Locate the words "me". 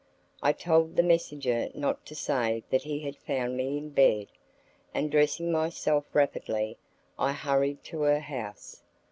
3.55-3.77